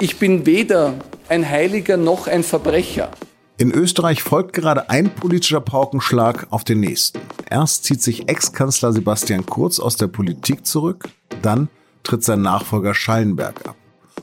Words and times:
Ich 0.00 0.18
bin 0.18 0.44
weder 0.44 0.94
ein 1.28 1.48
Heiliger 1.48 1.96
noch 1.96 2.26
ein 2.26 2.42
Verbrecher. 2.42 3.10
In 3.56 3.70
Österreich 3.70 4.22
folgt 4.22 4.52
gerade 4.52 4.90
ein 4.90 5.14
politischer 5.14 5.60
Paukenschlag 5.60 6.48
auf 6.50 6.64
den 6.64 6.80
nächsten. 6.80 7.20
Erst 7.48 7.84
zieht 7.84 8.02
sich 8.02 8.28
Ex-Kanzler 8.28 8.92
Sebastian 8.92 9.46
Kurz 9.46 9.78
aus 9.78 9.96
der 9.96 10.08
Politik 10.08 10.66
zurück, 10.66 11.08
dann 11.42 11.68
tritt 12.02 12.24
sein 12.24 12.42
Nachfolger 12.42 12.94
Schallenberg 12.94 13.68
ab 13.68 13.76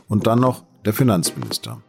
und 0.09 0.27
dann 0.27 0.39
noch 0.39 0.63
der 0.85 0.93
Finanzminister. 0.93 1.81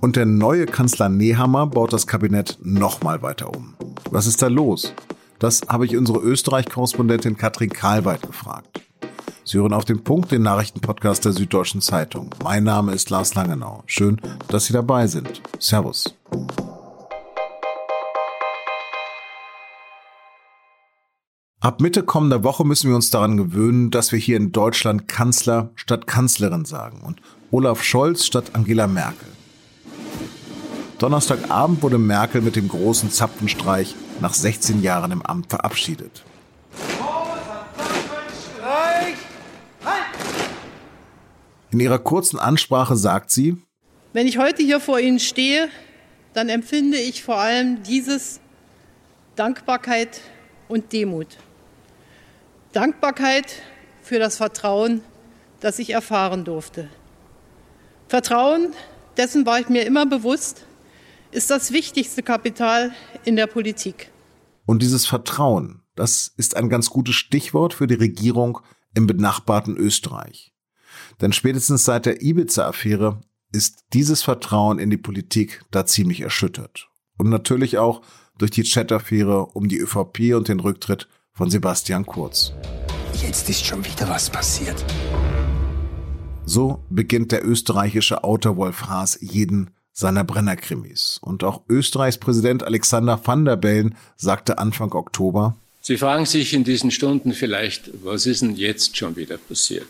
Und 0.00 0.16
der 0.16 0.26
neue 0.26 0.66
Kanzler 0.66 1.08
Nehammer 1.10 1.66
baut 1.66 1.92
das 1.92 2.06
Kabinett 2.06 2.58
nochmal 2.62 3.22
weiter 3.22 3.54
um. 3.54 3.74
Was 4.10 4.26
ist 4.26 4.40
da 4.40 4.48
los? 4.48 4.94
Das 5.38 5.62
habe 5.68 5.84
ich 5.84 5.96
unsere 5.96 6.20
Österreich-Korrespondentin 6.20 7.36
Katrin 7.36 7.70
Karlweit 7.70 8.22
gefragt. 8.22 8.80
Sie 9.46 9.58
hören 9.58 9.74
auf 9.74 9.84
den 9.84 10.02
Punkt 10.02 10.32
den 10.32 10.40
Nachrichtenpodcast 10.42 11.26
der 11.26 11.32
Süddeutschen 11.32 11.82
Zeitung. 11.82 12.30
Mein 12.42 12.64
Name 12.64 12.92
ist 12.92 13.10
Lars 13.10 13.34
Langenau. 13.34 13.82
Schön, 13.84 14.18
dass 14.48 14.64
Sie 14.64 14.72
dabei 14.72 15.06
sind. 15.06 15.42
Servus. 15.58 16.14
Ab 21.60 21.80
Mitte 21.82 22.02
kommender 22.02 22.42
Woche 22.42 22.64
müssen 22.64 22.88
wir 22.88 22.96
uns 22.96 23.10
daran 23.10 23.36
gewöhnen, 23.36 23.90
dass 23.90 24.12
wir 24.12 24.18
hier 24.18 24.38
in 24.38 24.52
Deutschland 24.52 25.08
Kanzler 25.08 25.70
statt 25.74 26.06
Kanzlerin 26.06 26.64
sagen 26.64 27.02
und 27.02 27.20
Olaf 27.50 27.82
Scholz 27.82 28.24
statt 28.24 28.50
Angela 28.54 28.86
Merkel. 28.86 29.28
Donnerstagabend 30.98 31.82
wurde 31.82 31.98
Merkel 31.98 32.40
mit 32.40 32.56
dem 32.56 32.68
großen 32.68 33.10
Zapfenstreich 33.10 33.94
nach 34.20 34.32
16 34.32 34.82
Jahren 34.82 35.10
im 35.10 35.22
Amt 35.22 35.50
verabschiedet. 35.50 36.24
In 41.74 41.80
ihrer 41.80 41.98
kurzen 41.98 42.38
Ansprache 42.38 42.94
sagt 42.94 43.32
sie, 43.32 43.56
Wenn 44.12 44.28
ich 44.28 44.38
heute 44.38 44.62
hier 44.62 44.78
vor 44.78 45.00
Ihnen 45.00 45.18
stehe, 45.18 45.68
dann 46.32 46.48
empfinde 46.48 46.98
ich 46.98 47.24
vor 47.24 47.38
allem 47.38 47.82
dieses 47.82 48.38
Dankbarkeit 49.34 50.20
und 50.68 50.92
Demut. 50.92 51.26
Dankbarkeit 52.70 53.60
für 54.02 54.20
das 54.20 54.36
Vertrauen, 54.36 55.00
das 55.58 55.80
ich 55.80 55.90
erfahren 55.90 56.44
durfte. 56.44 56.88
Vertrauen, 58.06 58.72
dessen 59.16 59.44
war 59.44 59.58
ich 59.58 59.68
mir 59.68 59.84
immer 59.84 60.06
bewusst, 60.06 60.66
ist 61.32 61.50
das 61.50 61.72
wichtigste 61.72 62.22
Kapital 62.22 62.92
in 63.24 63.34
der 63.34 63.48
Politik. 63.48 64.12
Und 64.64 64.80
dieses 64.80 65.06
Vertrauen, 65.06 65.82
das 65.96 66.32
ist 66.36 66.56
ein 66.56 66.68
ganz 66.68 66.88
gutes 66.88 67.16
Stichwort 67.16 67.74
für 67.74 67.88
die 67.88 67.94
Regierung 67.94 68.60
im 68.94 69.08
benachbarten 69.08 69.76
Österreich. 69.76 70.53
Denn 71.20 71.32
spätestens 71.32 71.84
seit 71.84 72.06
der 72.06 72.22
Ibiza-Affäre 72.22 73.20
ist 73.52 73.84
dieses 73.92 74.22
Vertrauen 74.22 74.78
in 74.78 74.90
die 74.90 74.96
Politik 74.96 75.62
da 75.70 75.86
ziemlich 75.86 76.20
erschüttert. 76.20 76.88
Und 77.16 77.30
natürlich 77.30 77.78
auch 77.78 78.02
durch 78.38 78.50
die 78.50 78.64
Chat-Affäre 78.64 79.46
um 79.46 79.68
die 79.68 79.78
ÖVP 79.78 80.34
und 80.34 80.48
den 80.48 80.60
Rücktritt 80.60 81.08
von 81.32 81.50
Sebastian 81.50 82.04
Kurz. 82.04 82.52
Jetzt 83.22 83.48
ist 83.48 83.64
schon 83.64 83.84
wieder 83.84 84.08
was 84.08 84.28
passiert. 84.28 84.84
So 86.44 86.84
beginnt 86.90 87.32
der 87.32 87.46
österreichische 87.46 88.24
Autor 88.24 88.56
Wolf 88.56 88.82
Haas 88.82 89.18
jeden 89.20 89.70
seiner 89.92 90.24
Brennerkrimis. 90.24 91.18
Und 91.22 91.44
auch 91.44 91.62
Österreichs 91.68 92.18
Präsident 92.18 92.64
Alexander 92.64 93.20
van 93.24 93.44
der 93.44 93.56
Bellen 93.56 93.94
sagte 94.16 94.58
Anfang 94.58 94.92
Oktober, 94.92 95.56
Sie 95.80 95.98
fragen 95.98 96.24
sich 96.24 96.54
in 96.54 96.64
diesen 96.64 96.90
Stunden 96.90 97.34
vielleicht, 97.34 97.90
was 98.02 98.24
ist 98.24 98.40
denn 98.40 98.56
jetzt 98.56 98.96
schon 98.96 99.16
wieder 99.16 99.36
passiert? 99.36 99.86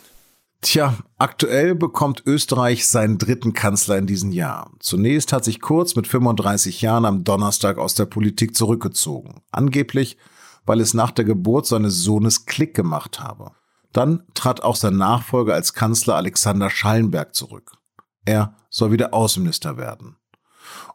Tja, 0.60 0.96
aktuell 1.18 1.74
bekommt 1.74 2.22
Österreich 2.24 2.88
seinen 2.88 3.18
dritten 3.18 3.52
Kanzler 3.52 3.98
in 3.98 4.06
diesem 4.06 4.32
Jahr. 4.32 4.70
Zunächst 4.80 5.32
hat 5.32 5.44
sich 5.44 5.60
Kurz 5.60 5.94
mit 5.94 6.06
35 6.06 6.80
Jahren 6.80 7.04
am 7.04 7.22
Donnerstag 7.22 7.78
aus 7.78 7.94
der 7.94 8.06
Politik 8.06 8.56
zurückgezogen. 8.56 9.42
Angeblich, 9.50 10.16
weil 10.64 10.80
es 10.80 10.94
nach 10.94 11.10
der 11.10 11.26
Geburt 11.26 11.66
seines 11.66 12.02
Sohnes 12.02 12.46
Klick 12.46 12.74
gemacht 12.74 13.20
habe. 13.20 13.52
Dann 13.92 14.24
trat 14.34 14.62
auch 14.62 14.76
sein 14.76 14.96
Nachfolger 14.96 15.54
als 15.54 15.74
Kanzler 15.74 16.16
Alexander 16.16 16.70
Schallenberg 16.70 17.34
zurück. 17.34 17.72
Er 18.24 18.56
soll 18.70 18.90
wieder 18.90 19.14
Außenminister 19.14 19.76
werden. 19.76 20.16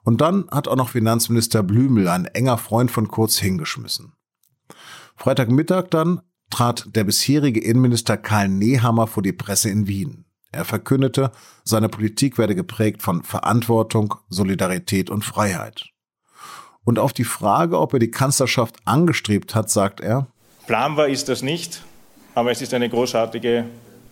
Und 0.03 0.22
dann 0.22 0.50
hat 0.51 0.67
auch 0.67 0.75
noch 0.75 0.89
Finanzminister 0.89 1.63
Blümel, 1.63 2.07
ein 2.07 2.25
enger 2.25 2.57
Freund 2.57 2.91
von 2.91 3.07
Kurz, 3.07 3.38
hingeschmissen. 3.38 4.13
Freitagmittag 5.16 5.89
dann 5.89 6.22
trat 6.49 6.87
der 6.95 7.03
bisherige 7.03 7.59
Innenminister 7.59 8.17
Karl 8.17 8.49
Nehammer 8.49 9.07
vor 9.07 9.23
die 9.23 9.33
Presse 9.33 9.69
in 9.69 9.87
Wien. 9.87 10.25
Er 10.51 10.65
verkündete, 10.65 11.31
seine 11.63 11.89
Politik 11.89 12.37
werde 12.37 12.55
geprägt 12.55 13.01
von 13.01 13.23
Verantwortung, 13.23 14.15
Solidarität 14.29 15.09
und 15.09 15.23
Freiheit. 15.23 15.89
Und 16.83 16.97
auf 16.97 17.13
die 17.13 17.23
Frage, 17.23 17.79
ob 17.79 17.93
er 17.93 17.99
die 17.99 18.09
Kanzlerschaft 18.09 18.77
angestrebt 18.85 19.53
hat, 19.53 19.69
sagt 19.69 20.01
er, 20.01 20.27
Planbar 20.65 21.07
ist 21.07 21.29
das 21.29 21.41
nicht, 21.41 21.83
aber 22.33 22.51
es 22.51 22.61
ist 22.61 22.73
eine 22.73 22.89
großartige, 22.89 23.66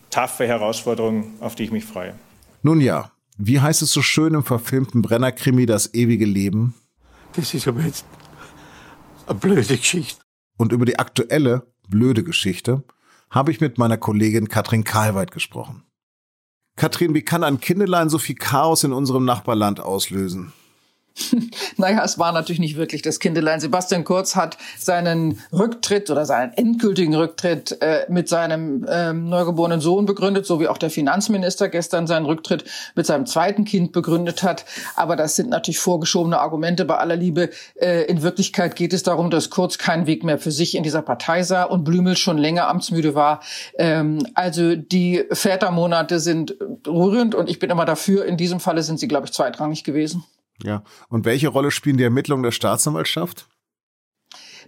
taffe 0.09 0.47
Herausforderung, 0.47 1.33
auf 1.39 1.55
die 1.55 1.63
ich 1.63 1.71
mich 1.71 1.85
freue. 1.85 2.15
Nun 2.61 2.81
ja, 2.81 3.11
wie 3.37 3.59
heißt 3.59 3.81
es 3.81 3.91
so 3.91 4.01
schön 4.01 4.33
im 4.33 4.43
verfilmten 4.43 5.01
Brennerkrimi 5.01 5.65
Das 5.65 5.93
ewige 5.93 6.25
Leben? 6.25 6.75
Das 7.33 7.53
ist 7.53 7.67
aber 7.67 7.81
jetzt 7.81 8.05
eine 9.27 9.37
blöde 9.37 9.77
Geschichte. 9.77 10.21
Und 10.57 10.71
über 10.71 10.85
die 10.85 10.97
aktuelle 10.97 11.67
blöde 11.87 12.23
Geschichte, 12.23 12.83
habe 13.29 13.51
ich 13.51 13.61
mit 13.61 13.77
meiner 13.77 13.97
Kollegin 13.97 14.47
Katrin 14.47 14.83
Karlweit 14.83 15.31
gesprochen. 15.31 15.83
Katrin, 16.75 17.13
wie 17.13 17.23
kann 17.23 17.43
ein 17.43 17.59
Kindelein 17.59 18.09
so 18.09 18.19
viel 18.19 18.35
Chaos 18.35 18.83
in 18.83 18.93
unserem 18.93 19.25
Nachbarland 19.25 19.79
auslösen? 19.79 20.53
Naja, 21.77 22.03
es 22.03 22.17
war 22.17 22.31
natürlich 22.31 22.59
nicht 22.59 22.77
wirklich 22.77 23.01
das 23.01 23.19
Kindelein. 23.19 23.59
Sebastian 23.59 24.03
Kurz 24.03 24.35
hat 24.35 24.57
seinen 24.77 25.39
Rücktritt 25.51 26.09
oder 26.09 26.25
seinen 26.25 26.53
endgültigen 26.53 27.15
Rücktritt 27.15 27.81
äh, 27.81 28.05
mit 28.09 28.29
seinem 28.29 28.85
ähm, 28.89 29.29
neugeborenen 29.29 29.79
Sohn 29.79 30.05
begründet, 30.05 30.45
so 30.45 30.59
wie 30.59 30.67
auch 30.67 30.77
der 30.77 30.89
Finanzminister 30.89 31.69
gestern 31.69 32.07
seinen 32.07 32.25
Rücktritt 32.25 32.65
mit 32.95 33.05
seinem 33.05 33.25
zweiten 33.25 33.65
Kind 33.65 33.91
begründet 33.91 34.43
hat. 34.43 34.65
Aber 34.95 35.15
das 35.15 35.35
sind 35.35 35.49
natürlich 35.49 35.79
vorgeschobene 35.79 36.39
Argumente 36.39 36.85
bei 36.85 36.97
aller 36.97 37.15
Liebe. 37.15 37.49
Äh, 37.75 38.03
in 38.05 38.21
Wirklichkeit 38.21 38.75
geht 38.75 38.93
es 38.93 39.03
darum, 39.03 39.29
dass 39.29 39.49
Kurz 39.49 39.77
keinen 39.77 40.07
Weg 40.07 40.23
mehr 40.23 40.37
für 40.37 40.51
sich 40.51 40.75
in 40.75 40.83
dieser 40.83 41.01
Partei 41.01 41.43
sah 41.43 41.63
und 41.63 41.83
Blümel 41.83 42.15
schon 42.15 42.37
länger 42.37 42.67
amtsmüde 42.67 43.15
war. 43.15 43.41
Ähm, 43.77 44.25
also 44.33 44.75
die 44.75 45.23
Vätermonate 45.31 46.19
sind 46.19 46.55
rührend 46.87 47.35
und 47.35 47.49
ich 47.49 47.59
bin 47.59 47.69
immer 47.69 47.85
dafür. 47.85 48.25
In 48.25 48.37
diesem 48.37 48.59
Falle 48.59 48.83
sind 48.83 48.99
sie, 48.99 49.07
glaube 49.07 49.25
ich, 49.25 49.33
zweitrangig 49.33 49.83
gewesen. 49.83 50.23
Ja. 50.63 50.83
Und 51.09 51.25
welche 51.25 51.49
Rolle 51.49 51.71
spielen 51.71 51.97
die 51.97 52.03
Ermittlungen 52.03 52.43
der 52.43 52.51
Staatsanwaltschaft? 52.51 53.47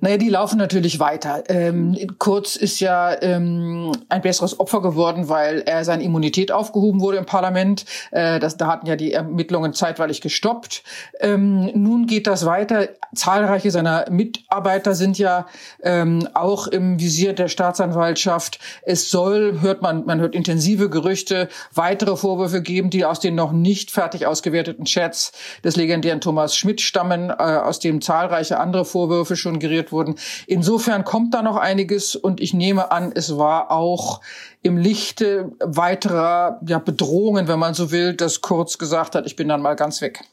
Naja, 0.01 0.17
die 0.17 0.29
laufen 0.29 0.57
natürlich 0.57 0.99
weiter. 0.99 1.43
Ähm, 1.47 1.97
Kurz 2.19 2.55
ist 2.55 2.79
ja 2.79 3.21
ähm, 3.21 3.91
ein 4.07 4.21
besseres 4.21 4.59
Opfer 4.59 4.81
geworden, 4.81 5.29
weil 5.29 5.61
er 5.65 5.83
seine 5.83 6.03
Immunität 6.03 6.51
aufgehoben 6.51 7.01
wurde 7.01 7.17
im 7.17 7.25
Parlament. 7.25 7.85
Äh, 8.11 8.39
das, 8.39 8.57
da 8.57 8.67
hatten 8.67 8.87
ja 8.87 8.95
die 8.95 9.13
Ermittlungen 9.13 9.73
zeitweilig 9.73 10.21
gestoppt. 10.21 10.83
Ähm, 11.19 11.71
nun 11.73 12.07
geht 12.07 12.27
das 12.27 12.45
weiter. 12.45 12.89
Zahlreiche 13.13 13.71
seiner 13.71 14.09
Mitarbeiter 14.09 14.93
sind 14.93 15.17
ja 15.17 15.47
ähm, 15.81 16.27
auch 16.33 16.67
im 16.67 16.99
Visier 16.99 17.33
der 17.33 17.47
Staatsanwaltschaft. 17.47 18.59
Es 18.83 19.09
soll, 19.09 19.61
hört 19.61 19.81
man, 19.81 20.05
man 20.05 20.19
hört 20.19 20.35
intensive 20.35 20.89
Gerüchte, 20.89 21.49
weitere 21.73 22.15
Vorwürfe 22.15 22.61
geben, 22.61 22.89
die 22.89 23.05
aus 23.05 23.19
den 23.19 23.35
noch 23.35 23.51
nicht 23.51 23.91
fertig 23.91 24.25
ausgewerteten 24.27 24.85
Chats 24.85 25.31
des 25.63 25.75
legendären 25.75 26.21
Thomas 26.21 26.55
Schmidt 26.55 26.81
stammen, 26.81 27.29
äh, 27.29 27.33
aus 27.33 27.79
dem 27.79 28.01
zahlreiche 28.01 28.59
andere 28.59 28.85
Vorwürfe 28.85 29.35
schon 29.35 29.59
geriert 29.59 29.88
wurden. 29.91 30.15
Insofern 30.47 31.03
kommt 31.03 31.33
da 31.33 31.41
noch 31.41 31.57
einiges 31.57 32.15
und 32.15 32.39
ich 32.41 32.53
nehme 32.53 32.91
an, 32.91 33.11
es 33.13 33.37
war 33.37 33.71
auch 33.71 34.21
im 34.61 34.77
Lichte 34.77 35.51
weiterer 35.59 36.59
ja, 36.67 36.79
Bedrohungen, 36.79 37.47
wenn 37.47 37.59
man 37.59 37.73
so 37.73 37.91
will, 37.91 38.13
dass 38.13 38.41
Kurz 38.41 38.77
gesagt 38.77 39.15
hat, 39.15 39.25
ich 39.25 39.35
bin 39.35 39.47
dann 39.47 39.61
mal 39.61 39.75
ganz 39.75 40.01
weg. 40.01 40.23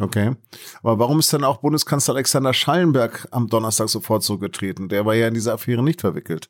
Okay. 0.00 0.34
Aber 0.82 0.98
warum 0.98 1.18
ist 1.18 1.32
dann 1.32 1.44
auch 1.44 1.58
Bundeskanzler 1.58 2.14
Alexander 2.14 2.54
Schallenberg 2.54 3.28
am 3.30 3.48
Donnerstag 3.48 3.88
sofort 3.88 4.22
zurückgetreten? 4.22 4.88
Der 4.88 5.04
war 5.04 5.14
ja 5.14 5.28
in 5.28 5.34
diese 5.34 5.52
Affäre 5.52 5.82
nicht 5.82 6.00
verwickelt. 6.00 6.48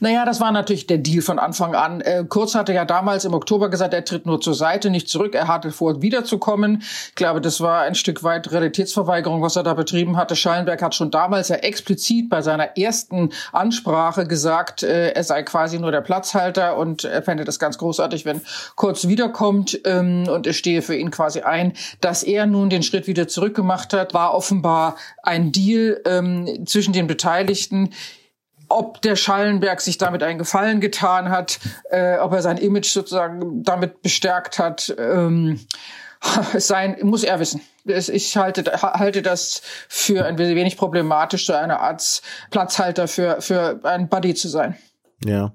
Naja, 0.00 0.24
das 0.24 0.40
war 0.40 0.52
natürlich 0.52 0.86
der 0.86 0.98
Deal 0.98 1.22
von 1.22 1.38
Anfang 1.38 1.74
an. 1.74 2.00
Äh, 2.00 2.24
Kurz 2.28 2.54
hatte 2.54 2.72
ja 2.72 2.84
damals 2.84 3.24
im 3.24 3.34
Oktober 3.34 3.68
gesagt, 3.68 3.94
er 3.94 4.04
tritt 4.04 4.26
nur 4.26 4.40
zur 4.40 4.54
Seite, 4.54 4.90
nicht 4.90 5.08
zurück. 5.08 5.34
Er 5.34 5.48
hatte 5.48 5.70
vor, 5.70 6.02
wiederzukommen. 6.02 6.82
Ich 7.08 7.14
glaube, 7.14 7.40
das 7.40 7.60
war 7.60 7.82
ein 7.82 7.94
Stück 7.94 8.22
weit 8.22 8.50
Realitätsverweigerung, 8.50 9.42
was 9.42 9.56
er 9.56 9.62
da 9.62 9.74
betrieben 9.74 10.16
hatte. 10.16 10.36
Schallenberg 10.36 10.82
hat 10.82 10.94
schon 10.94 11.10
damals 11.10 11.48
ja 11.48 11.56
explizit 11.56 12.28
bei 12.28 12.42
seiner 12.42 12.76
ersten 12.76 13.30
Ansprache 13.52 14.26
gesagt, 14.26 14.82
äh, 14.82 15.10
er 15.10 15.24
sei 15.24 15.42
quasi 15.42 15.78
nur 15.78 15.92
der 15.92 16.00
Platzhalter 16.00 16.76
und 16.76 17.04
er 17.04 17.22
fände 17.22 17.44
das 17.44 17.58
ganz 17.58 17.78
großartig, 17.78 18.24
wenn 18.24 18.40
Kurz 18.74 19.08
wiederkommt 19.08 19.80
ähm, 19.84 20.28
und 20.28 20.46
es 20.46 20.56
stehe 20.56 20.82
für 20.82 20.96
ihn 20.96 21.10
quasi 21.10 21.40
ein. 21.40 21.72
Dass 22.00 22.22
er 22.22 22.46
nun 22.46 22.70
den 22.70 22.82
Schritt 22.82 23.06
wieder 23.06 23.28
zurückgemacht 23.28 23.92
hat, 23.92 24.14
war 24.14 24.34
offenbar 24.34 24.96
ein 25.22 25.52
Deal 25.52 26.00
ähm, 26.04 26.66
zwischen 26.66 26.92
den 26.92 27.06
Beteiligten 27.06 27.90
ob 28.68 29.02
der 29.02 29.16
Schallenberg 29.16 29.80
sich 29.80 29.98
damit 29.98 30.22
einen 30.22 30.38
Gefallen 30.38 30.80
getan 30.80 31.30
hat, 31.30 31.58
äh, 31.90 32.18
ob 32.18 32.32
er 32.32 32.42
sein 32.42 32.58
Image 32.58 32.88
sozusagen 32.88 33.62
damit 33.62 34.02
bestärkt 34.02 34.58
hat, 34.58 34.94
ähm, 34.98 35.60
sein, 36.56 36.96
muss 37.02 37.24
er 37.24 37.38
wissen. 37.40 37.60
Ich 37.84 38.36
halte, 38.36 38.64
halte 38.82 39.22
das 39.22 39.62
für 39.88 40.24
ein 40.24 40.38
wenig 40.38 40.76
problematisch, 40.76 41.46
so 41.46 41.52
eine 41.52 41.80
Art 41.80 42.20
Platzhalter 42.50 43.06
für, 43.06 43.40
für 43.40 43.80
ein 43.84 44.08
Buddy 44.08 44.34
zu 44.34 44.48
sein. 44.48 44.76
Ja. 45.24 45.52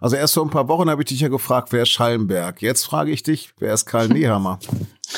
Also 0.00 0.16
erst 0.16 0.34
vor 0.34 0.44
ein 0.44 0.50
paar 0.50 0.68
Wochen 0.68 0.88
habe 0.88 1.02
ich 1.02 1.08
dich 1.08 1.20
ja 1.20 1.28
gefragt, 1.28 1.72
wer 1.72 1.82
ist 1.82 1.90
Schallenberg? 1.90 2.62
Jetzt 2.62 2.84
frage 2.86 3.10
ich 3.10 3.22
dich, 3.22 3.52
wer 3.58 3.74
ist 3.74 3.86
Karl 3.86 4.08
Nehammer? 4.08 4.58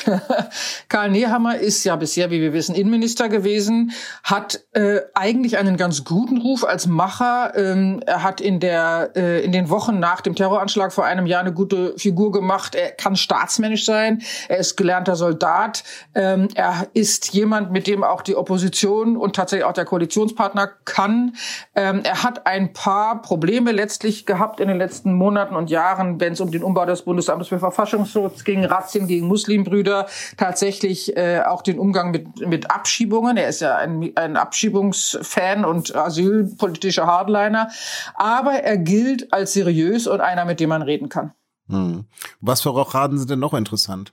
Karl 0.89 1.11
Nehammer 1.11 1.59
ist 1.59 1.85
ja 1.85 1.97
bisher, 1.97 2.31
wie 2.31 2.41
wir 2.41 2.53
wissen, 2.53 2.75
Innenminister 2.75 3.29
gewesen, 3.29 3.93
hat 4.23 4.61
äh, 4.73 5.01
eigentlich 5.15 5.59
einen 5.59 5.77
ganz 5.77 6.05
guten 6.05 6.39
Ruf 6.39 6.65
als 6.65 6.87
Macher. 6.87 7.53
Ähm, 7.57 8.03
er 8.07 8.23
hat 8.23 8.41
in 8.41 8.61
der 8.61 9.11
äh, 9.17 9.45
in 9.45 9.53
den 9.53 9.71
Wochen 9.71 9.99
nach 9.99 10.21
dem 10.21 10.35
Terroranschlag 10.35 10.93
vor 10.93 11.05
einem 11.05 11.27
Jahr 11.27 11.41
eine 11.41 11.53
gute 11.53 11.99
Figur 11.99 12.33
gemacht. 12.33 12.75
Er 12.75 12.91
kann 12.93 13.17
staatsmännisch 13.17 13.85
sein. 13.85 14.23
Er 14.49 14.59
ist 14.59 14.77
gelernter 14.77 15.17
Soldat. 15.17 15.85
Ähm, 16.15 16.49
er 16.55 16.89
ist 16.93 17.33
jemand, 17.33 17.73
mit 17.73 17.87
dem 17.87 18.05
auch 18.05 18.23
die 18.23 18.37
Opposition 18.37 19.17
und 19.17 19.37
tatsächlich 19.37 19.65
auch 19.65 19.73
der 19.73 19.85
Koalitionspartner 19.85 20.71
kann. 20.85 21.35
Ähm, 21.75 22.01
er 22.05 22.23
hat 22.23 22.47
ein 22.47 22.73
paar 22.73 23.23
Probleme 23.23 23.73
letztlich 23.73 24.27
gehabt 24.27 24.61
in 24.61 24.69
den 24.69 24.79
letzten 24.79 25.15
Monaten 25.15 25.57
und 25.57 25.71
Jahren, 25.71 26.21
wenn 26.21 26.35
es 26.35 26.41
um 26.41 26.51
den 26.51 26.63
Umbau 26.63 26.85
des 26.85 27.03
Bundesamtes 27.03 27.49
für 27.49 27.59
Verfassungsschutz 27.59 28.45
ging, 28.45 28.65
Razzien 28.65 29.07
gegen 29.07 29.27
Muslimbrüder 29.27 29.96
Brüder 29.97 30.07
tatsächlich 30.37 31.17
äh, 31.17 31.43
auch 31.47 31.63
den 31.63 31.79
Umgang 31.79 32.11
mit, 32.11 32.47
mit 32.47 32.71
Abschiebungen. 32.71 33.37
Er 33.37 33.49
ist 33.49 33.61
ja 33.61 33.77
ein, 33.77 34.13
ein 34.17 34.37
Abschiebungsfan 34.37 35.65
und 35.65 35.95
asylpolitischer 35.95 37.07
Hardliner. 37.07 37.71
Aber 38.15 38.53
er 38.53 38.77
gilt 38.77 39.33
als 39.33 39.53
seriös 39.53 40.07
und 40.07 40.21
einer, 40.21 40.45
mit 40.45 40.61
dem 40.61 40.69
man 40.69 40.83
reden 40.83 41.09
kann. 41.09 41.33
Hm. 41.69 42.05
Was 42.41 42.63
für 42.63 42.71
Rochaden 42.71 43.19
sind 43.19 43.31
denn 43.31 43.41
noch 43.41 43.55
interessant? 43.55 44.13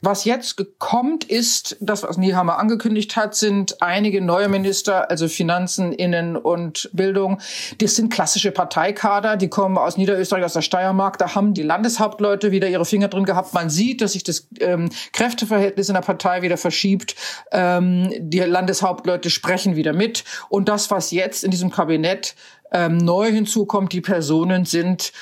Was 0.00 0.24
jetzt 0.24 0.62
kommt, 0.78 1.24
ist, 1.24 1.76
das, 1.80 2.02
was 2.02 2.18
Niehammer 2.18 2.58
angekündigt 2.58 3.16
hat, 3.16 3.34
sind 3.34 3.82
einige 3.82 4.20
neue 4.20 4.48
Minister, 4.48 5.10
also 5.10 5.28
Finanzen, 5.28 5.92
Innen 5.92 6.36
und 6.36 6.90
Bildung. 6.92 7.40
Das 7.78 7.96
sind 7.96 8.12
klassische 8.12 8.52
Parteikader, 8.52 9.36
die 9.36 9.48
kommen 9.48 9.78
aus 9.78 9.96
Niederösterreich, 9.96 10.44
aus 10.44 10.52
der 10.52 10.62
Steiermark. 10.62 11.18
Da 11.18 11.34
haben 11.34 11.54
die 11.54 11.62
Landeshauptleute 11.62 12.50
wieder 12.50 12.68
ihre 12.68 12.84
Finger 12.84 13.08
drin 13.08 13.24
gehabt. 13.24 13.54
Man 13.54 13.70
sieht, 13.70 14.00
dass 14.00 14.12
sich 14.12 14.24
das 14.24 14.48
ähm, 14.60 14.90
Kräfteverhältnis 15.12 15.88
in 15.88 15.94
der 15.94 16.02
Partei 16.02 16.42
wieder 16.42 16.56
verschiebt. 16.56 17.14
Ähm, 17.52 18.12
die 18.18 18.40
Landeshauptleute 18.40 19.30
sprechen 19.30 19.76
wieder 19.76 19.92
mit. 19.92 20.24
Und 20.48 20.68
das, 20.68 20.90
was 20.90 21.10
jetzt 21.10 21.44
in 21.44 21.50
diesem 21.50 21.70
Kabinett 21.70 22.34
ähm, 22.72 22.98
neu 22.98 23.30
hinzukommt, 23.30 23.92
die 23.92 24.00
Personen 24.00 24.64
sind 24.64 25.12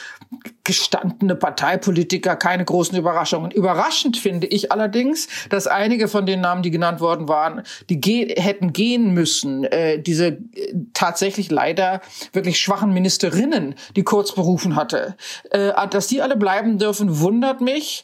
gestandene 0.65 1.37
Parteipolitiker, 1.37 2.37
keine 2.37 2.65
großen 2.65 2.97
Überraschungen. 2.97 3.50
Überraschend 3.50 4.17
finde 4.17 4.47
ich 4.47 4.73
allerdings, 4.73 5.29
dass 5.50 5.67
einige 5.67 6.09
von 6.09 6.25
den 6.26 6.41
Namen, 6.41 6.62
die 6.62 6.71
genannt 6.71 7.00
worden 7.00 7.29
waren, 7.29 7.62
die 7.91 8.00
ge 8.00 8.35
hätten 8.41 8.73
gehen 8.73 9.12
müssen, 9.12 9.65
äh, 9.65 10.00
diese 10.00 10.26
äh, 10.29 10.38
tatsächlich 10.94 11.50
leider 11.50 12.00
wirklich 12.32 12.59
schwachen 12.59 12.93
Ministerinnen, 12.94 13.75
die 13.97 14.05
Kurz 14.05 14.35
berufen 14.35 14.76
hatte, 14.76 15.17
äh, 15.50 15.73
dass 15.88 16.06
die 16.06 16.23
alle 16.23 16.37
bleiben 16.37 16.79
dürfen, 16.79 17.21
wundert 17.21 17.61
mich 17.61 18.03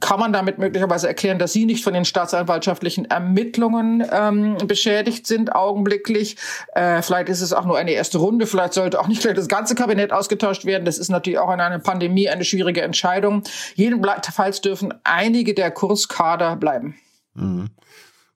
kann 0.00 0.20
man 0.20 0.32
damit 0.32 0.58
möglicherweise 0.58 1.08
erklären, 1.08 1.38
dass 1.38 1.52
Sie 1.52 1.64
nicht 1.64 1.84
von 1.84 1.94
den 1.94 2.04
staatsanwaltschaftlichen 2.04 3.04
Ermittlungen 3.06 4.04
ähm, 4.10 4.56
beschädigt 4.66 5.26
sind, 5.26 5.54
augenblicklich. 5.54 6.36
Äh, 6.74 7.02
vielleicht 7.02 7.28
ist 7.28 7.40
es 7.40 7.52
auch 7.52 7.64
nur 7.64 7.78
eine 7.78 7.92
erste 7.92 8.18
Runde, 8.18 8.46
vielleicht 8.46 8.74
sollte 8.74 9.00
auch 9.00 9.08
nicht 9.08 9.22
gleich 9.22 9.34
das 9.34 9.48
ganze 9.48 9.74
Kabinett 9.74 10.12
ausgetauscht 10.12 10.64
werden. 10.64 10.84
Das 10.84 10.98
ist 10.98 11.08
natürlich 11.08 11.38
auch 11.38 11.52
in 11.52 11.60
einer 11.60 11.78
Pandemie 11.78 12.28
eine 12.28 12.44
schwierige 12.44 12.82
Entscheidung. 12.82 13.42
Jedenfalls 13.74 14.60
dürfen 14.60 14.94
einige 15.04 15.54
der 15.54 15.70
Kurskader 15.70 16.56
bleiben. 16.56 16.96
Mhm. 17.34 17.70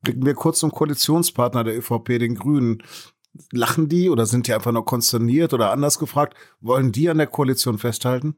Blicken 0.02 0.24
wir 0.24 0.34
kurz 0.34 0.60
zum 0.60 0.70
Koalitionspartner 0.70 1.64
der 1.64 1.76
ÖVP, 1.76 2.18
den 2.18 2.34
Grünen. 2.34 2.82
Lachen 3.52 3.88
die 3.88 4.10
oder 4.10 4.26
sind 4.26 4.48
die 4.48 4.54
einfach 4.54 4.72
nur 4.72 4.84
konsterniert 4.84 5.52
oder 5.54 5.70
anders 5.70 5.98
gefragt, 5.98 6.36
wollen 6.60 6.90
die 6.90 7.08
an 7.08 7.18
der 7.18 7.28
Koalition 7.28 7.78
festhalten? 7.78 8.36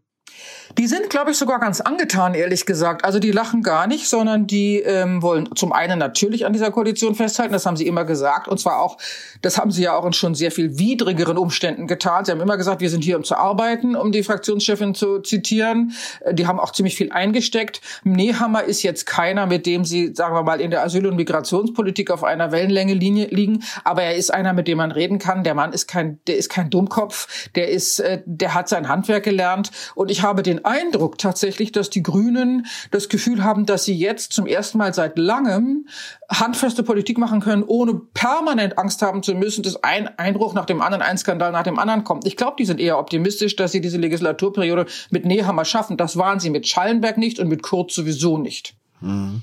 Die 0.79 0.87
sind, 0.87 1.11
glaube 1.11 1.33
ich, 1.33 1.37
sogar 1.37 1.61
ganz 1.61 1.81
angetan, 1.81 2.35
ehrlich 2.35 2.65
gesagt. 2.65 3.05
Also 3.05 3.19
die 3.19 3.31
lachen 3.31 3.63
gar 3.63 3.87
nicht, 3.87 4.09
sondern 4.09 4.47
die 4.47 4.79
ähm, 4.79 5.23
wollen 5.23 5.55
zum 5.55 5.73
einen 5.73 5.99
natürlich 5.99 6.47
an 6.47 6.53
dieser 6.53 6.71
Koalition 6.71 7.15
festhalten, 7.15 7.53
das 7.53 7.67
haben 7.67 7.77
sie 7.77 7.87
immer 7.87 8.05
gesagt. 8.05 8.49
Und 8.49 8.59
zwar 8.59 8.81
auch, 8.81 8.97
das 9.43 9.59
haben 9.59 9.71
sie 9.71 9.83
ja 9.83 9.95
auch 9.95 10.07
in 10.07 10.13
schon 10.13 10.35
sehr 10.35 10.51
viel 10.51 10.79
widrigeren 10.79 11.37
Umständen 11.37 11.87
getan. 11.87 12.25
Sie 12.25 12.33
haben 12.33 12.41
immer 12.41 12.57
gesagt, 12.57 12.81
wir 12.81 12.89
sind 12.89 13.05
hier, 13.05 13.17
um 13.17 13.25
zu 13.25 13.37
arbeiten, 13.37 13.97
um 13.97 14.13
die 14.13 14.23
Fraktionschefin 14.23 14.95
zu 14.95 15.21
zitieren. 15.21 15.93
Äh, 16.21 16.35
die 16.35 16.47
haben 16.47 16.59
auch 16.59 16.73
ziemlich 16.73 16.97
viel 16.97 17.13
eingesteckt. 17.13 17.81
Nehammer 18.05 18.65
ist 18.65 18.83
jetzt 18.83 19.05
keiner, 19.05 19.47
mit 19.47 19.67
dem 19.67 19.85
sie, 19.85 20.15
sagen 20.15 20.35
wir 20.35 20.43
mal, 20.43 20.61
in 20.61 20.71
der 20.71 20.83
Asyl- 20.83 21.07
und 21.07 21.17
Migrationspolitik 21.17 22.11
auf 22.11 22.25
einer 22.25 22.51
Wellenlänge 22.53 22.95
liegen. 22.95 23.63
Aber 23.85 24.03
er 24.03 24.17
ist 24.17 24.33
einer, 24.33 24.53
mit 24.55 24.69
dem 24.69 24.79
man 24.79 24.93
reden 24.93 25.19
kann. 25.19 25.45
Der 25.45 25.55
Mann 25.55 25.73
ist 25.73 25.87
kein, 25.87 26.19
der 26.27 26.37
ist 26.37 26.49
kein 26.49 26.71
Dummkopf. 26.71 27.51
Der 27.55 27.69
ist, 27.69 28.01
äh, 28.01 28.23
der 28.25 28.55
hat 28.55 28.69
sein 28.69 28.89
Handwerk 28.89 29.25
gelernt. 29.25 29.71
Und 29.95 30.11
ich 30.11 30.22
habe 30.23 30.43
den 30.43 30.65
Eindruck 30.65 31.19
tatsächlich, 31.19 31.73
dass 31.73 31.91
die 31.91 32.03
Grünen 32.03 32.67
das 32.91 33.09
Gefühl 33.09 33.45
haben, 33.45 33.67
dass 33.67 33.85
sie 33.85 33.95
jetzt 33.95 34.33
zum 34.33 34.47
ersten 34.47 34.79
Mal 34.79 34.95
seit 34.95 35.19
langem 35.19 35.87
handfeste 36.31 36.83
Politik 36.83 37.19
machen 37.19 37.41
können, 37.41 37.63
ohne 37.63 37.95
permanent 37.95 38.79
Angst 38.79 39.03
haben 39.03 39.23
zu 39.23 39.35
müssen, 39.35 39.63
dass 39.63 39.83
ein 39.83 40.09
Einbruch 40.19 40.55
nach 40.55 40.67
dem 40.67 40.81
anderen, 40.81 41.03
ein 41.03 41.19
Skandal 41.19 41.53
nach 41.53 41.63
dem 41.63 41.79
anderen 41.79 42.05
kommt. 42.05 42.27
Ich 42.27 42.37
glaube, 42.37 42.57
die 42.59 42.65
sind 42.65 42.81
eher 42.81 42.99
optimistisch, 42.99 43.57
dass 43.57 43.73
sie 43.73 43.81
diese 43.81 43.99
Legislaturperiode 43.99 44.87
mit 45.11 45.25
Nehammer 45.25 45.65
schaffen. 45.65 45.97
Das 45.97 46.17
waren 46.17 46.41
sie 46.41 46.51
mit 46.51 46.67
Schallenberg 46.67 47.19
nicht 47.19 47.39
und 47.39 47.49
mit 47.49 47.63
Kurz 47.63 47.95
sowieso 47.95 48.39
nicht. 48.39 48.75
Mhm. 49.01 49.43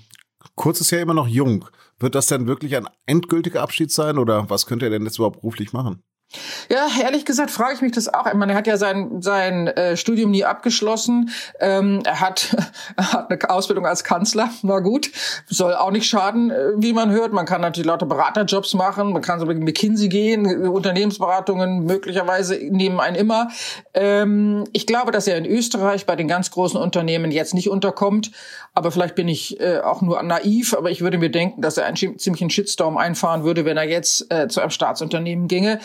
Kurz 0.56 0.82
ist 0.82 0.92
ja 0.92 1.00
immer 1.00 1.14
noch 1.14 1.28
jung. 1.28 1.66
Wird 2.00 2.16
das 2.16 2.28
denn 2.28 2.48
wirklich 2.48 2.76
ein 2.78 2.88
endgültiger 3.06 3.62
Abschied 3.62 3.92
sein 3.92 4.18
oder 4.18 4.50
was 4.50 4.66
könnte 4.66 4.86
er 4.86 4.92
denn 4.92 5.04
jetzt 5.04 5.18
überhaupt 5.18 5.42
beruflich 5.42 5.74
machen? 5.74 6.02
Ja, 6.70 6.88
ehrlich 7.02 7.26
gesagt 7.26 7.50
frage 7.50 7.74
ich 7.74 7.82
mich 7.82 7.92
das 7.94 8.14
auch. 8.14 8.28
Ich 8.28 8.36
meine, 8.36 8.52
er 8.52 8.58
hat 8.60 8.68
ja 8.68 8.78
sein, 8.78 9.20
sein 9.20 9.68
äh, 9.68 9.98
Studium 9.98 10.30
nie 10.30 10.46
abgeschlossen. 10.46 11.32
Ähm, 11.60 12.02
er, 12.06 12.20
hat, 12.20 12.56
er 12.98 13.14
hat 13.14 13.32
eine 13.32 13.50
Ausbildung 13.50 13.88
als 13.88 14.04
Kanzler. 14.04 14.52
Na 14.62 14.78
gut, 14.80 15.10
soll 15.48 15.74
auch 15.74 15.90
nicht 15.90 16.08
schaden, 16.08 16.52
äh, 16.52 16.74
wie 16.78 16.94
man 16.94 17.10
hört. 17.10 17.34
Man 17.34 17.48
kann 17.48 17.62
natürlich 17.62 17.88
lauter 17.88 18.06
Beraterjobs 18.06 18.76
machen. 18.76 19.12
Man 19.12 19.24
kann 19.24 19.40
so 19.40 19.48
mit 19.48 19.60
McKinsey 19.60 20.08
gehen. 20.08 20.68
Unternehmensberatungen 20.68 21.86
möglicherweise 21.86 22.56
nehmen 22.56 23.00
einen 23.00 23.16
immer. 23.16 23.50
Ähm, 23.96 24.66
ich 24.72 24.86
glaube, 24.86 25.12
dass 25.12 25.26
er 25.26 25.36
in 25.36 25.48
Österreich 25.48 26.06
bei 26.06 26.16
den 26.16 26.28
ganz 26.28 26.52
großen 26.52 26.80
Unternehmen 26.80 27.32
jetzt 27.32 27.56
nicht 27.56 27.72
unterkommt. 27.72 28.30
Aber 28.76 28.92
vielleicht 28.92 29.16
bin 29.16 29.28
ich 29.28 29.60
äh, 29.60 29.80
auch 29.80 30.04
nur 30.04 30.22
naiv. 30.22 30.76
Aber 30.76 30.92
ich 30.92 31.02
würde 31.02 31.18
mir 31.18 31.32
denken, 31.32 31.64
dass 31.64 31.78
er 31.78 31.88
einen 31.88 31.98
ziemlichen 32.20 32.52
Shitstorm 32.52 32.98
einfahren 32.98 33.44
würde, 33.44 33.66
wenn 33.66 33.78
er 33.78 33.90
jetzt 33.90 34.32
äh, 34.32 34.48
zu 34.48 34.62
einem 34.62 34.70
Staatsunternehmen 34.70 35.48
ginge. 35.48 35.80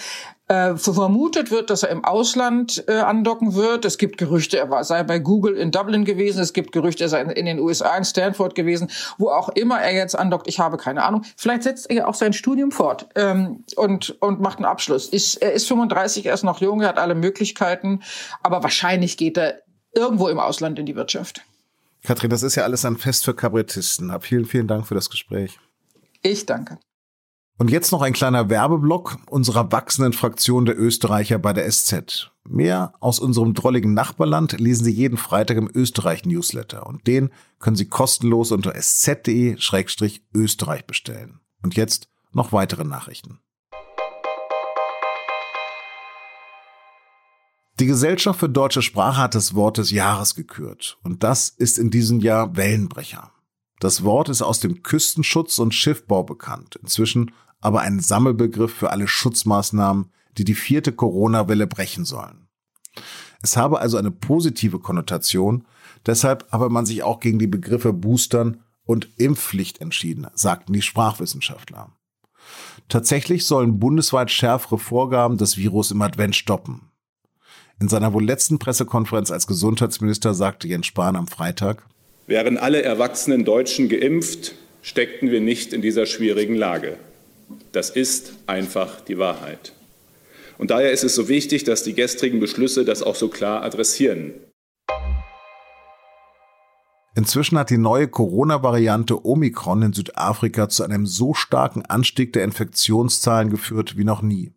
Äh, 0.47 0.77
vermutet 0.77 1.51
wird, 1.51 1.71
dass 1.71 1.85
er 1.85 1.89
im 1.89 2.05
Ausland 2.05 2.85
äh, 2.87 2.97
andocken 2.97 3.55
wird. 3.55 3.87
Es 3.87 3.97
gibt 3.97 4.19
Gerüchte, 4.19 4.59
er 4.59 4.69
war, 4.69 4.85
sei 4.85 5.03
bei 5.03 5.19
Google 5.19 5.57
in 5.57 5.71
Dublin 5.71 6.05
gewesen. 6.05 6.43
Es 6.43 6.53
gibt 6.53 6.73
Gerüchte, 6.73 7.05
er 7.05 7.09
sei 7.09 7.23
in, 7.23 7.31
in 7.31 7.47
den 7.47 7.61
USA 7.61 7.97
in 7.97 8.05
Stanford 8.05 8.55
gewesen. 8.55 8.91
Wo 9.17 9.31
auch 9.31 9.49
immer 9.49 9.81
er 9.81 9.95
jetzt 9.95 10.15
andockt, 10.15 10.47
ich 10.47 10.59
habe 10.61 10.77
keine 10.77 11.03
Ahnung. 11.03 11.25
Vielleicht 11.39 11.63
setzt 11.63 11.91
er 11.91 12.07
auch 12.09 12.15
sein 12.15 12.35
Studium 12.35 12.73
fort 12.73 13.09
ähm, 13.15 13.65
und, 13.77 14.21
und 14.21 14.43
macht 14.43 14.59
einen 14.59 14.67
Abschluss. 14.67 15.09
Ist, 15.09 15.37
er 15.37 15.55
ist 15.55 15.67
35, 15.67 16.27
er 16.27 16.35
ist 16.35 16.43
noch 16.43 16.61
jung, 16.61 16.83
er 16.83 16.89
hat 16.89 16.99
alle 16.99 17.15
Möglichkeiten. 17.15 18.03
Aber 18.43 18.63
wahrscheinlich 18.63 19.17
geht 19.17 19.39
er 19.39 19.63
irgendwo 19.95 20.29
im 20.29 20.39
Ausland 20.39 20.79
in 20.79 20.85
die 20.85 20.95
Wirtschaft. 20.95 21.41
Katrin, 22.03 22.29
das 22.29 22.43
ist 22.43 22.57
ja 22.57 22.65
alles 22.65 22.85
ein 22.85 22.99
Fest 22.99 23.25
für 23.25 23.35
Kabarettisten. 23.35 24.15
Vielen, 24.21 24.45
vielen 24.45 24.69
Dank 24.69 24.87
für 24.87 24.95
das 24.95 25.09
Gespräch. 25.09 25.59
Ich 26.21 26.45
danke. 26.45 26.79
Und 27.57 27.71
jetzt 27.71 27.93
noch 27.93 28.03
ein 28.03 28.13
kleiner 28.13 28.51
Werbeblock 28.51 29.19
unserer 29.31 29.71
wachsenden 29.71 30.13
Fraktion 30.13 30.65
der 30.65 30.77
Österreicher 30.77 31.39
bei 31.39 31.53
der 31.53 31.71
SZ. 31.71 32.33
Mehr 32.49 32.95
aus 32.99 33.21
unserem 33.21 33.55
drolligen 33.55 33.95
Nachbarland 33.95 34.59
lesen 34.59 34.85
Sie 34.85 34.91
jeden 34.91 35.17
Freitag 35.17 35.57
im 35.57 35.71
Österreich-Newsletter 35.73 36.85
und 36.85 37.07
den 37.07 37.31
können 37.61 37.77
Sie 37.77 37.89
kostenlos 37.89 38.51
unter 38.51 38.75
sz.de-österreich 38.75 40.87
bestellen. 40.87 41.39
Und 41.63 41.77
jetzt 41.77 42.09
noch 42.33 42.53
weitere 42.53 42.83
Nachrichten. 42.83 43.39
Die 47.79 47.87
Gesellschaft 47.87 48.41
für 48.41 48.49
deutsche 48.49 48.83
Sprache 48.83 49.21
hat 49.21 49.37
das 49.37 49.55
Wort 49.55 49.79
des 49.79 49.93
Jahres 49.93 50.35
gekürt 50.35 50.99
und 51.05 51.23
das 51.23 51.51
ist 51.51 51.79
in 51.79 51.91
diesem 51.91 52.19
Jahr 52.19 52.57
Wellenbrecher. 52.57 53.34
Das 53.81 54.05
Wort 54.05 54.29
ist 54.29 54.43
aus 54.43 54.61
dem 54.61 54.83
Küstenschutz 54.83 55.59
und 55.59 55.75
Schiffbau 55.75 56.23
bekannt. 56.23 56.77
Inzwischen 56.77 57.33
aber 57.61 57.81
ein 57.81 58.01
Sammelbegriff 58.01 58.73
für 58.73 58.91
alle 58.91 59.09
Schutzmaßnahmen, 59.09 60.11
die 60.37 60.45
die 60.45 60.55
vierte 60.55 60.93
Corona-Welle 60.93 61.67
brechen 61.67 62.05
sollen. 62.05 62.49
Es 63.43 63.57
habe 63.57 63.81
also 63.81 63.97
eine 63.97 64.11
positive 64.11 64.79
Konnotation, 64.79 65.67
deshalb 66.07 66.51
habe 66.53 66.71
man 66.71 66.87
sich 66.87 67.03
auch 67.03 67.21
gegen 67.21 67.39
die 67.39 67.47
Begriffe 67.47 67.93
Boostern 67.93 68.61
und 68.85 69.09
Impfpflicht 69.17 69.81
entschieden, 69.81 70.27
sagten 70.35 70.73
die 70.73 70.83
Sprachwissenschaftler. 70.83 71.93
Tatsächlich 72.89 73.47
sollen 73.47 73.79
bundesweit 73.79 74.31
schärfere 74.31 74.79
Vorgaben 74.79 75.39
das 75.39 75.57
Virus 75.57 75.91
im 75.91 76.03
Advent 76.03 76.37
stoppen. 76.37 76.91
In 77.81 77.89
seiner 77.89 78.13
wohl 78.13 78.25
letzten 78.25 78.59
Pressekonferenz 78.59 79.31
als 79.31 79.47
Gesundheitsminister 79.47 80.35
sagte 80.35 80.69
Jens 80.69 80.87
Spahn 80.87 81.17
am 81.17 81.27
Freitag, 81.27 81.89
Wären 82.27 82.57
alle 82.57 82.83
erwachsenen 82.83 83.45
Deutschen 83.45 83.91
geimpft, 83.91 84.55
steckten 84.81 85.31
wir 85.31 85.41
nicht 85.41 85.75
in 85.75 85.83
dieser 85.83 86.07
schwierigen 86.07 86.55
Lage. 86.55 86.97
Das 87.73 87.91
ist 87.91 88.33
einfach 88.47 89.03
die 89.03 89.19
Wahrheit. 89.19 89.73
Und 90.57 90.71
daher 90.71 90.91
ist 90.91 91.05
es 91.05 91.15
so 91.15 91.29
wichtig, 91.29 91.65
dass 91.65 91.83
die 91.83 91.93
gestrigen 91.93 92.41
Beschlüsse 92.41 92.87
das 92.87 93.03
auch 93.03 93.15
so 93.15 93.29
klar 93.29 93.63
adressieren. 93.63 94.33
Inzwischen 97.15 97.59
hat 97.59 97.69
die 97.71 97.79
neue 97.79 98.09
Corona-Variante 98.09 99.25
Omikron 99.25 99.83
in 99.83 99.93
Südafrika 99.93 100.69
zu 100.69 100.83
einem 100.83 101.07
so 101.07 101.35
starken 101.35 101.85
Anstieg 101.85 102.33
der 102.33 102.45
Infektionszahlen 102.45 103.51
geführt 103.51 103.99
wie 103.99 104.05
noch 104.05 104.23
nie. 104.23 104.53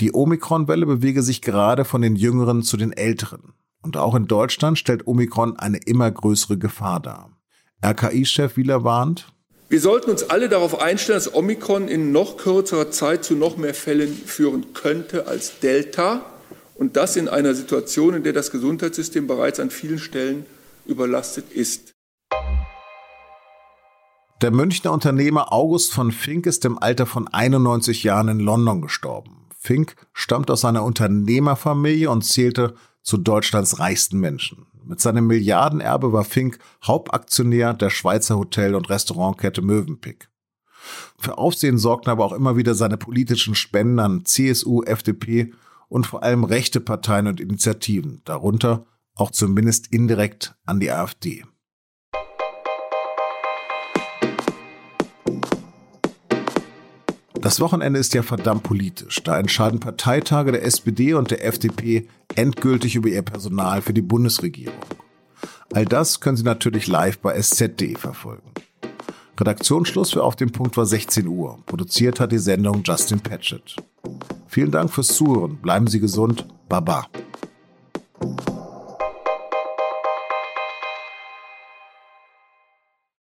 Die 0.00 0.12
Omikron-Welle 0.12 0.84
bewege 0.86 1.22
sich 1.22 1.40
gerade 1.40 1.84
von 1.84 2.02
den 2.02 2.16
Jüngeren 2.16 2.62
zu 2.62 2.76
den 2.76 2.92
Älteren. 2.92 3.54
Und 3.84 3.98
auch 3.98 4.14
in 4.14 4.26
Deutschland 4.26 4.78
stellt 4.78 5.06
Omikron 5.06 5.58
eine 5.58 5.76
immer 5.76 6.10
größere 6.10 6.56
Gefahr 6.56 7.00
dar. 7.00 7.30
RKI-Chef 7.84 8.56
Wieler 8.56 8.82
warnt, 8.82 9.26
wir 9.70 9.80
sollten 9.80 10.10
uns 10.10 10.30
alle 10.30 10.48
darauf 10.48 10.80
einstellen, 10.80 11.16
dass 11.16 11.34
Omikron 11.34 11.88
in 11.88 12.12
noch 12.12 12.36
kürzerer 12.36 12.90
Zeit 12.90 13.24
zu 13.24 13.34
noch 13.34 13.56
mehr 13.56 13.74
Fällen 13.74 14.14
führen 14.14 14.72
könnte 14.72 15.26
als 15.26 15.58
Delta. 15.60 16.22
Und 16.74 16.96
das 16.96 17.16
in 17.16 17.28
einer 17.28 17.54
Situation, 17.54 18.14
in 18.14 18.22
der 18.22 18.32
das 18.32 18.50
Gesundheitssystem 18.50 19.26
bereits 19.26 19.58
an 19.58 19.70
vielen 19.70 19.98
Stellen 19.98 20.46
überlastet 20.86 21.50
ist. 21.50 21.94
Der 24.42 24.50
Münchner 24.50 24.92
Unternehmer 24.92 25.52
August 25.52 25.92
von 25.92 26.12
Fink 26.12 26.46
ist 26.46 26.64
im 26.64 26.78
Alter 26.78 27.06
von 27.06 27.26
91 27.26 28.04
Jahren 28.04 28.28
in 28.28 28.40
London 28.40 28.82
gestorben. 28.82 29.48
Fink 29.58 29.96
stammt 30.12 30.50
aus 30.50 30.64
einer 30.64 30.84
Unternehmerfamilie 30.84 32.10
und 32.10 32.22
zählte 32.22 32.74
zu 33.04 33.18
Deutschlands 33.18 33.78
reichsten 33.78 34.18
Menschen. 34.18 34.66
Mit 34.82 35.00
seinem 35.00 35.26
Milliardenerbe 35.28 36.12
war 36.12 36.24
Fink 36.24 36.58
Hauptaktionär 36.84 37.74
der 37.74 37.90
Schweizer 37.90 38.36
Hotel- 38.36 38.74
und 38.74 38.90
Restaurantkette 38.90 39.62
Mövenpick. 39.62 40.28
Für 41.18 41.38
Aufsehen 41.38 41.78
sorgten 41.78 42.10
aber 42.10 42.24
auch 42.24 42.32
immer 42.32 42.56
wieder 42.56 42.74
seine 42.74 42.96
politischen 42.96 43.54
Spenden 43.54 43.98
an 43.98 44.24
CSU, 44.24 44.82
FDP 44.82 45.52
und 45.88 46.06
vor 46.06 46.22
allem 46.22 46.44
rechte 46.44 46.80
Parteien 46.80 47.26
und 47.26 47.40
Initiativen, 47.40 48.22
darunter 48.24 48.86
auch 49.14 49.30
zumindest 49.30 49.86
indirekt 49.92 50.56
an 50.66 50.80
die 50.80 50.90
AfD. 50.90 51.44
Das 57.44 57.60
Wochenende 57.60 58.00
ist 58.00 58.14
ja 58.14 58.22
verdammt 58.22 58.62
politisch. 58.62 59.22
Da 59.22 59.38
entscheiden 59.38 59.78
Parteitage 59.78 60.52
der 60.52 60.64
SPD 60.64 61.12
und 61.12 61.30
der 61.30 61.44
FDP 61.44 62.08
endgültig 62.36 62.96
über 62.96 63.10
ihr 63.10 63.20
Personal 63.20 63.82
für 63.82 63.92
die 63.92 64.00
Bundesregierung. 64.00 64.78
All 65.74 65.84
das 65.84 66.20
können 66.20 66.38
Sie 66.38 66.42
natürlich 66.42 66.86
live 66.86 67.18
bei 67.18 67.38
SZD 67.38 67.98
verfolgen. 67.98 68.50
Redaktionsschluss 69.38 70.12
für 70.12 70.24
Auf 70.24 70.36
dem 70.36 70.52
Punkt 70.52 70.78
war 70.78 70.86
16 70.86 71.26
Uhr. 71.26 71.58
Produziert 71.66 72.18
hat 72.18 72.32
die 72.32 72.38
Sendung 72.38 72.82
Justin 72.82 73.20
Patchett. 73.20 73.76
Vielen 74.46 74.70
Dank 74.70 74.90
fürs 74.90 75.08
Zuhören. 75.08 75.58
Bleiben 75.58 75.86
Sie 75.86 76.00
gesund. 76.00 76.46
Baba. 76.70 77.08